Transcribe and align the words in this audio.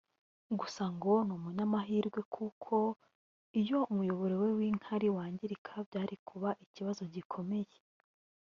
Gusa 0.59 0.83
ngo 0.95 1.13
ni 1.25 1.33
umunyamahirwe 1.37 2.19
kuko 2.35 2.75
iyo 3.59 3.79
umuyoboro 3.91 4.33
we 4.43 4.49
w’inkari 4.57 5.07
wangirika 5.15 5.71
byari 5.87 6.15
kuba 6.27 6.49
ikibazo 6.63 7.01
gikomeye 7.13 7.75